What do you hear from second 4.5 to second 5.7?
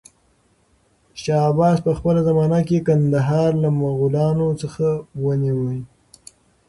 څخه ونيو.